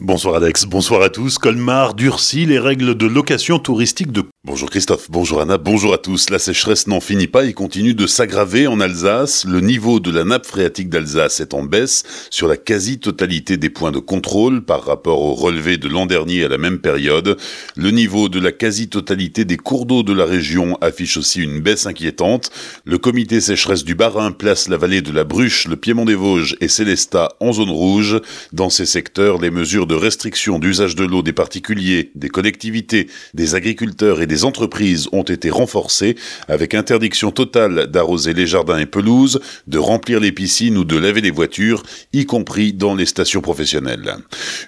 Bonsoir 0.00 0.36
Alex, 0.36 0.64
bonsoir 0.64 1.02
à 1.02 1.08
tous. 1.10 1.38
Colmar 1.38 1.94
durcit 1.94 2.46
les 2.46 2.60
règles 2.60 2.94
de 2.94 3.06
location 3.06 3.58
touristique 3.58 4.12
de... 4.12 4.22
Bonjour 4.44 4.70
Christophe, 4.70 5.10
bonjour 5.10 5.40
Anna, 5.40 5.58
bonjour 5.58 5.92
à 5.92 5.98
tous. 5.98 6.30
La 6.30 6.38
sécheresse 6.38 6.86
n'en 6.86 7.00
finit 7.00 7.26
pas 7.26 7.44
et 7.44 7.52
continue 7.52 7.94
de 7.94 8.06
s'aggraver 8.06 8.68
en 8.68 8.80
Alsace. 8.80 9.44
Le 9.44 9.60
niveau 9.60 9.98
de 9.98 10.12
la 10.12 10.22
nappe 10.22 10.46
phréatique 10.46 10.88
d'Alsace 10.88 11.40
est 11.40 11.52
en 11.52 11.64
baisse 11.64 12.04
sur 12.30 12.46
la 12.46 12.56
quasi-totalité 12.56 13.56
des 13.56 13.70
points 13.70 13.90
de 13.90 13.98
contrôle 13.98 14.64
par 14.64 14.84
rapport 14.84 15.20
au 15.20 15.34
relevé 15.34 15.78
de 15.78 15.88
l'an 15.88 16.06
dernier 16.06 16.44
à 16.44 16.48
la 16.48 16.58
même 16.58 16.78
période. 16.78 17.36
Le 17.76 17.90
niveau 17.90 18.28
de 18.28 18.38
la 18.38 18.52
quasi-totalité 18.52 19.44
des 19.44 19.56
cours 19.56 19.84
d'eau 19.84 20.04
de 20.04 20.12
la 20.12 20.24
région 20.24 20.78
affiche 20.80 21.16
aussi 21.16 21.42
une 21.42 21.60
baisse 21.60 21.86
inquiétante. 21.86 22.50
Le 22.84 22.98
comité 22.98 23.40
sécheresse 23.40 23.84
du 23.84 23.96
Bas-Rhin 23.96 24.30
place 24.30 24.68
la 24.68 24.76
vallée 24.76 25.02
de 25.02 25.12
la 25.12 25.24
Bruche, 25.24 25.66
le 25.66 25.76
Piémont 25.76 26.04
des 26.04 26.14
Vosges 26.14 26.56
et 26.60 26.68
Célestat 26.68 27.30
en 27.40 27.52
zone 27.52 27.70
rouge. 27.70 28.20
Dans 28.52 28.70
ces 28.70 28.86
secteurs, 28.86 29.38
les 29.40 29.50
mesures 29.50 29.87
de 29.88 29.94
restriction 29.94 30.60
d'usage 30.60 30.94
de 30.94 31.04
l'eau 31.04 31.22
des 31.22 31.32
particuliers, 31.32 32.12
des 32.14 32.28
collectivités, 32.28 33.08
des 33.34 33.54
agriculteurs 33.56 34.20
et 34.20 34.28
des 34.28 34.44
entreprises 34.44 35.08
ont 35.12 35.24
été 35.24 35.50
renforcées 35.50 36.14
avec 36.46 36.74
interdiction 36.74 37.32
totale 37.32 37.88
d'arroser 37.88 38.34
les 38.34 38.46
jardins 38.46 38.78
et 38.78 38.86
pelouses, 38.86 39.40
de 39.66 39.78
remplir 39.78 40.20
les 40.20 40.30
piscines 40.30 40.76
ou 40.78 40.84
de 40.84 40.96
laver 40.96 41.22
les 41.22 41.30
voitures, 41.30 41.82
y 42.12 42.26
compris 42.26 42.72
dans 42.72 42.94
les 42.94 43.06
stations 43.06 43.40
professionnelles. 43.40 44.16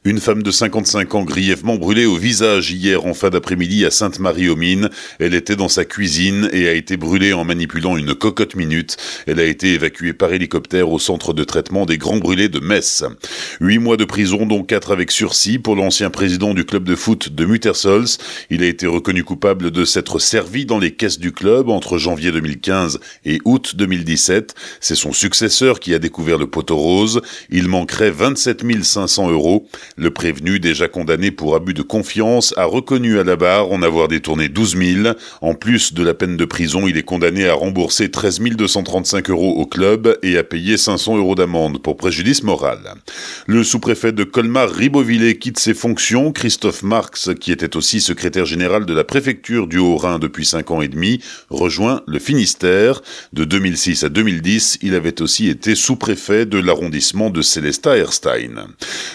Une 0.05 0.19
femme 0.19 0.43
de 0.43 0.51
55 0.51 1.15
ans 1.15 1.25
grièvement 1.25 1.77
brûlée 1.77 2.07
au 2.07 2.17
visage 2.17 2.73
hier 2.73 3.05
en 3.05 3.15
fin 3.15 3.31
d'après-midi 3.31 3.85
à 3.85 3.91
Sainte-Marie-aux-Mines. 3.91 4.89
Elle 5.19 5.35
était 5.35 5.57
dans 5.57 5.69
sa 5.69 5.85
cuisine 5.85 6.49
et 6.53 6.67
a 6.67 6.73
été 6.73 6.97
brûlée 6.97 7.35
en 7.35 7.45
manipulant 7.45 7.97
une 7.97 8.15
cocotte 8.15 8.57
minute. 8.57 8.97
Elle 9.27 9.39
a 9.39 9.45
été 9.45 9.75
évacuée 9.75 10.15
par 10.15 10.33
hélicoptère 10.33 10.91
au 10.91 10.99
centre 10.99 11.35
de 11.35 11.45
traitement 11.45 11.85
des 11.85 11.99
grands 11.99 12.17
brûlés 12.17 12.49
de 12.49 12.61
Metz. 12.61 13.05
Huit 13.61 13.79
mois 13.79 13.99
de 13.99 14.05
prison, 14.05 14.47
dont 14.47 14.63
quatre 14.63 14.93
avec 14.93 15.10
sursis 15.11 15.59
pour 15.59 15.77
l'ancien 15.77 16.11
président 16.11 16.55
du 16.55 16.65
club 16.65 16.85
de 16.85 16.95
foot 16.95 17.31
de 17.31 17.45
Muttersols. 17.45 18.07
Il 18.51 18.63
a 18.63 18.67
été 18.67 18.87
reconnu 18.87 19.25
coupable 19.25 19.71
de 19.71 19.85
s'être 19.85 20.19
servi 20.19 20.67
dans 20.67 20.79
les 20.79 20.93
caisses 20.93 21.19
du 21.19 21.33
club 21.33 21.69
entre 21.69 21.99
janvier 21.99 22.33
2015 22.33 23.01
et 23.25 23.39
août 23.45 23.75
2017. 23.77 24.55
C'est 24.81 24.95
son 24.95 25.13
successeur 25.13 25.81
qui 25.81 25.95
a 25.95 25.99
découvert 25.99 26.39
le 26.39 26.47
poteau 26.47 26.77
rose. 26.77 27.23
Il 27.51 27.69
manquerait 27.69 28.11
27 28.11 28.65
500 28.83 29.31
euros. 29.31 29.67
Le 29.97 30.11
prévenu, 30.11 30.61
déjà 30.61 30.89
condamné 30.89 31.31
pour 31.31 31.55
abus 31.55 31.75
de 31.75 31.83
confiance, 31.83 32.55
a 32.57 32.65
reconnu 32.65 33.19
à 33.19 33.25
la 33.25 33.37
barre 33.37 33.73
en 33.73 33.83
avoir 33.83 34.09
détourné 34.09 34.49
12 34.49 34.77
000. 34.77 35.15
En 35.41 35.55
plus 35.55 35.95
de 35.95 36.03
la 36.03 36.15
peine 36.15 36.37
de 36.37 36.45
prison, 36.45 36.87
il 36.87 36.97
est 36.97 37.03
condamné 37.03 37.47
à 37.47 37.55
rembourser 37.55 38.11
13 38.11 38.41
235 38.41 39.31
euros 39.31 39.55
au 39.57 39.67
club 39.67 40.19
et 40.23 40.39
à 40.39 40.45
payer 40.45 40.77
500 40.77 41.17
euros 41.17 41.35
d'amende 41.35 41.83
pour 41.83 41.97
préjudice 41.97 42.43
moral. 42.43 42.79
Le 43.47 43.65
sous-préfet 43.65 44.13
de 44.13 44.25
Colmar, 44.25 44.71
Ribeauvillé, 45.01 45.39
quitte 45.39 45.59
ses 45.59 45.73
fonctions. 45.73 46.31
Christophe 46.31 46.83
Marx, 46.83 47.31
qui 47.41 47.53
était 47.53 47.75
aussi 47.75 48.03
secrétaire 48.03 48.45
général 48.45 48.85
de 48.85 48.93
la 48.93 49.03
préfecture 49.03 49.67
du 49.67 49.79
Haut-Rhin 49.79 50.19
depuis 50.19 50.45
5 50.45 50.71
ans 50.73 50.83
et 50.83 50.89
demi, 50.89 51.23
rejoint 51.49 52.03
le 52.07 52.19
Finistère. 52.19 53.01
De 53.33 53.45
2006 53.45 54.05
à 54.05 54.11
2010, 54.11 54.81
il 54.83 54.95
avait 54.95 55.23
aussi 55.23 55.49
été 55.49 55.75
sous-préfet 55.75 56.45
de 56.45 56.59
l'arrondissement 56.59 57.31
de 57.31 57.41
Célestat-Erstein. 57.41 58.67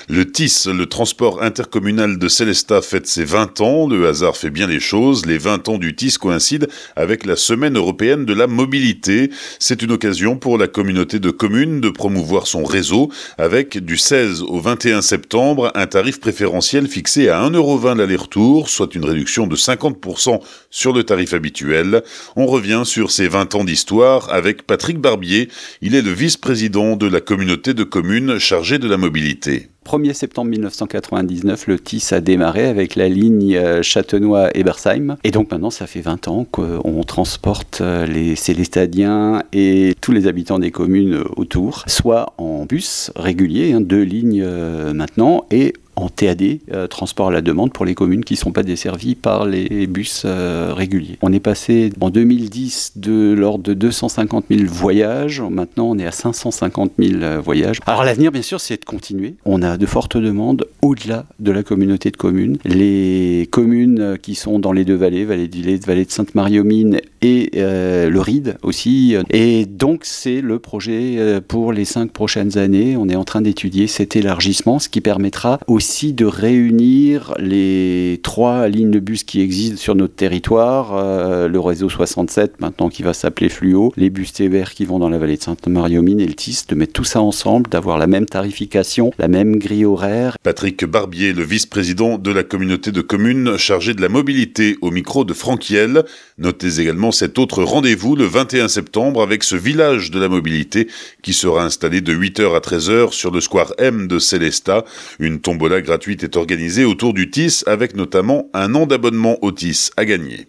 Le 0.09 0.31
TIS, 0.31 0.63
le 0.65 0.87
transport 0.87 1.43
intercommunal 1.43 2.17
de 2.17 2.27
Célestat, 2.27 2.81
fête 2.81 3.05
ses 3.05 3.25
20 3.25 3.61
ans. 3.61 3.87
Le 3.87 4.07
hasard 4.07 4.37
fait 4.37 4.49
bien 4.49 4.65
les 4.65 4.79
choses. 4.79 5.27
Les 5.27 5.37
20 5.37 5.69
ans 5.69 5.77
du 5.77 5.95
TIS 5.95 6.17
coïncident 6.17 6.67
avec 6.95 7.27
la 7.27 7.35
Semaine 7.35 7.77
européenne 7.77 8.25
de 8.25 8.33
la 8.33 8.47
mobilité. 8.47 9.29
C'est 9.59 9.83
une 9.83 9.91
occasion 9.91 10.35
pour 10.35 10.57
la 10.57 10.67
communauté 10.67 11.19
de 11.19 11.29
communes 11.29 11.79
de 11.79 11.89
promouvoir 11.89 12.47
son 12.47 12.63
réseau 12.63 13.11
avec 13.37 13.77
du 13.77 13.97
16 13.97 14.41
au 14.41 14.59
21 14.59 15.03
septembre 15.03 15.71
un 15.75 15.87
tarif 15.87 16.19
préférentiel 16.19 16.87
fixé 16.87 17.29
à 17.29 17.41
1,20€ 17.41 17.97
l'aller-retour, 17.97 18.69
soit 18.69 18.95
une 18.95 19.05
réduction 19.05 19.47
de 19.47 19.55
50% 19.55 20.39
sur 20.69 20.93
le 20.93 21.03
tarif 21.03 21.33
habituel. 21.33 22.03
On 22.35 22.45
revient 22.45 22.83
sur 22.85 23.11
ces 23.11 23.27
20 23.27 23.55
ans 23.55 23.63
d'histoire 23.63 24.33
avec 24.33 24.65
Patrick 24.65 24.99
Barbier. 24.99 25.49
Il 25.81 25.95
est 25.95 26.01
le 26.01 26.11
vice-président 26.11 26.95
de 26.95 27.07
la 27.07 27.21
communauté 27.21 27.73
de 27.73 27.83
communes 27.83 28.39
chargée 28.39 28.79
de 28.79 28.87
la 28.87 28.97
mobilité. 28.97 29.69
1er 29.85 30.13
septembre 30.13 30.49
1999, 30.49 31.67
le 31.67 31.79
TIS 31.79 32.09
a 32.11 32.19
démarré 32.19 32.65
avec 32.65 32.95
la 32.95 33.07
ligne 33.07 33.55
euh, 33.55 33.83
Châtenois-Ebersheim. 33.83 35.17
Et 35.23 35.29
donc 35.29 35.51
maintenant, 35.51 35.69
ça 35.69 35.85
fait 35.85 36.01
20 36.01 36.27
ans 36.27 36.45
qu'on 36.49 37.03
transporte 37.03 37.81
euh, 37.81 38.05
les 38.07 38.35
Célestadiens 38.35 39.43
et 39.53 39.93
tous 40.01 40.11
les 40.11 40.25
habitants 40.25 40.57
des 40.57 40.71
communes 40.71 41.23
autour, 41.35 41.83
soit 41.85 42.33
en 42.37 42.65
bus 42.65 43.11
régulier, 43.15 43.73
hein, 43.73 43.81
deux 43.81 44.01
lignes 44.01 44.41
euh, 44.43 44.93
maintenant, 44.93 45.45
et 45.51 45.73
en 45.95 46.09
TAD, 46.09 46.59
euh, 46.71 46.87
transport 46.87 47.29
à 47.29 47.31
la 47.31 47.41
demande 47.41 47.71
pour 47.73 47.85
les 47.85 47.95
communes 47.95 48.23
qui 48.23 48.33
ne 48.33 48.39
sont 48.39 48.51
pas 48.51 48.63
desservies 48.63 49.15
par 49.15 49.45
les 49.45 49.87
bus 49.87 50.23
euh, 50.25 50.73
réguliers. 50.75 51.17
On 51.21 51.31
est 51.33 51.39
passé 51.39 51.91
en 52.01 52.09
2010 52.09 52.93
de 52.97 53.33
l'ordre 53.33 53.63
de 53.63 53.73
250 53.73 54.45
000 54.49 54.61
voyages, 54.67 55.41
maintenant 55.41 55.89
on 55.89 55.97
est 55.97 56.05
à 56.05 56.11
550 56.11 56.93
000 56.99 57.21
euh, 57.21 57.39
voyages. 57.39 57.79
Alors 57.85 58.03
l'avenir 58.03 58.31
bien 58.31 58.41
sûr 58.41 58.59
c'est 58.59 58.79
de 58.79 58.85
continuer. 58.85 59.35
On 59.45 59.61
a 59.61 59.77
de 59.77 59.85
fortes 59.85 60.17
demandes 60.17 60.65
au-delà 60.81 61.25
de 61.39 61.51
la 61.51 61.63
communauté 61.63 62.11
de 62.11 62.17
communes. 62.17 62.57
Les 62.65 63.47
communes 63.51 64.17
qui 64.21 64.35
sont 64.35 64.59
dans 64.59 64.71
les 64.71 64.85
deux 64.85 64.95
vallées, 64.95 65.25
vallée 65.25 65.49
vallée 65.85 66.05
de 66.05 66.11
Sainte-Marie-aux-Mines 66.11 66.99
et 67.25 67.49
le 67.55 68.19
Ride 68.19 68.57
aussi. 68.61 69.15
Et 69.29 69.65
donc 69.65 70.01
c'est 70.03 70.41
le 70.41 70.59
projet 70.59 71.41
pour 71.47 71.73
les 71.73 71.85
cinq 71.85 72.11
prochaines 72.11 72.57
années. 72.57 72.95
On 72.97 73.09
est 73.09 73.15
en 73.15 73.23
train 73.23 73.41
d'étudier 73.41 73.87
cet 73.87 74.15
élargissement, 74.15 74.79
ce 74.79 74.89
qui 74.89 75.01
permettra 75.01 75.59
aussi 75.67 76.13
de 76.13 76.25
réunir 76.25 77.33
les 77.39 78.19
trois 78.23 78.67
lignes 78.67 78.91
de 78.91 78.99
bus 78.99 79.23
qui 79.23 79.41
existent 79.41 79.77
sur 79.77 79.95
notre 79.95 80.15
territoire, 80.15 80.95
euh, 80.95 81.47
le 81.47 81.59
réseau 81.59 81.89
67 81.89 82.59
maintenant 82.59 82.89
qui 82.89 83.03
va 83.03 83.13
s'appeler 83.13 83.49
Fluo, 83.49 83.93
les 83.97 84.09
bus 84.09 84.33
TVR 84.33 84.71
qui 84.71 84.85
vont 84.85 84.99
dans 84.99 85.09
la 85.09 85.17
vallée 85.17 85.37
de 85.37 85.41
Sainte-Marie-aux-Mines 85.41 86.19
et 86.19 86.27
le 86.27 86.33
TIS, 86.33 86.63
de 86.67 86.75
mettre 86.75 86.93
tout 86.93 87.03
ça 87.03 87.21
ensemble, 87.21 87.69
d'avoir 87.69 87.97
la 87.97 88.07
même 88.07 88.25
tarification, 88.25 89.11
la 89.17 89.27
même 89.27 89.57
grille 89.57 89.85
horaire. 89.85 90.37
Patrick 90.43 90.85
Barbier, 90.85 91.33
le 91.33 91.43
vice-président 91.43 92.17
de 92.17 92.31
la 92.31 92.43
communauté 92.43 92.91
de 92.91 93.01
communes 93.01 93.57
chargé 93.57 93.93
de 93.93 94.01
la 94.01 94.09
mobilité 94.09 94.77
au 94.81 94.91
micro 94.91 95.23
de 95.25 95.33
Franquiel. 95.33 96.03
Notez 96.37 96.79
également 96.79 97.11
cet 97.15 97.39
autre 97.39 97.63
rendez-vous 97.63 98.15
le 98.15 98.25
21 98.25 98.67
septembre 98.67 99.23
avec 99.23 99.43
ce 99.43 99.55
village 99.55 100.11
de 100.11 100.19
la 100.19 100.27
mobilité 100.27 100.87
qui 101.23 101.33
sera 101.33 101.63
installé 101.63 102.01
de 102.01 102.13
8h 102.13 102.55
à 102.55 102.59
13h 102.59 103.13
sur 103.13 103.31
le 103.31 103.39
square 103.39 103.73
M 103.77 104.07
de 104.07 104.19
Célestat. 104.19 104.83
Une 105.19 105.39
tombola 105.39 105.81
gratuite 105.81 106.23
est 106.23 106.35
organisée 106.35 106.83
autour 106.83 107.13
du 107.13 107.31
TIS 107.31 107.63
avec 107.67 107.95
notamment 107.95 108.49
un 108.53 108.75
an 108.75 108.85
d'abonnement 108.85 109.37
au 109.41 109.53
TIS 109.53 109.91
à 109.95 110.03
gagner. 110.03 110.47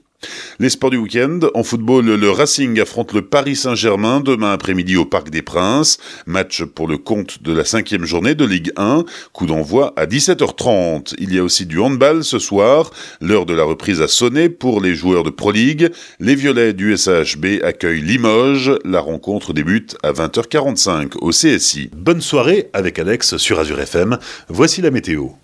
Les 0.58 0.70
sports 0.70 0.90
du 0.90 0.96
week-end, 0.96 1.40
en 1.54 1.62
football, 1.62 2.06
le 2.06 2.30
Racing 2.30 2.80
affronte 2.80 3.12
le 3.12 3.22
Paris 3.22 3.56
Saint-Germain 3.56 4.20
demain 4.20 4.52
après-midi 4.52 4.96
au 4.96 5.04
Parc 5.04 5.30
des 5.30 5.42
Princes. 5.42 5.98
Match 6.26 6.64
pour 6.64 6.88
le 6.88 6.98
compte 6.98 7.42
de 7.42 7.52
la 7.52 7.64
cinquième 7.64 8.04
journée 8.04 8.34
de 8.34 8.44
Ligue 8.44 8.72
1. 8.76 9.04
Coup 9.32 9.46
d'envoi 9.46 9.92
à 9.96 10.06
17h30. 10.06 11.14
Il 11.18 11.34
y 11.34 11.38
a 11.38 11.44
aussi 11.44 11.66
du 11.66 11.78
handball 11.78 12.24
ce 12.24 12.38
soir. 12.38 12.90
L'heure 13.20 13.46
de 13.46 13.54
la 13.54 13.64
reprise 13.64 14.00
a 14.00 14.08
sonné 14.08 14.48
pour 14.48 14.80
les 14.80 14.94
joueurs 14.94 15.22
de 15.22 15.30
Pro 15.30 15.52
League. 15.52 15.90
Les 16.20 16.34
Violets 16.34 16.72
du 16.72 16.96
SHB 16.96 17.62
accueillent 17.62 18.02
Limoges. 18.02 18.72
La 18.84 19.00
rencontre 19.00 19.52
débute 19.52 19.96
à 20.02 20.12
20h45 20.12 21.12
au 21.20 21.30
CSI. 21.30 21.90
Bonne 21.96 22.20
soirée 22.20 22.70
avec 22.72 22.98
Alex 22.98 23.36
sur 23.36 23.58
Azure 23.58 23.80
FM. 23.80 24.18
Voici 24.48 24.82
la 24.82 24.90
météo. 24.90 25.36